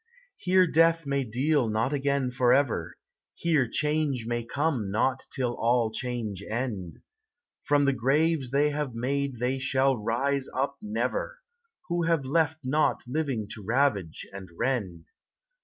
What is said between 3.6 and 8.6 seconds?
change may come not till all change end. From the graves